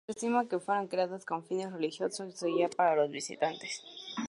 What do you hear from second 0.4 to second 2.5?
que fueron creadas con fines religiosos o